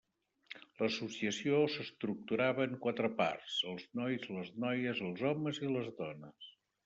[0.83, 6.49] L'associació s'estructurava en quatre parts: els nois, les noies, els homes i les dones.